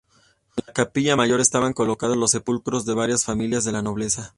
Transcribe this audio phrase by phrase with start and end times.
[0.57, 4.29] En la capilla mayor estaban colocados los sepulcros de varias familias de la nobleza.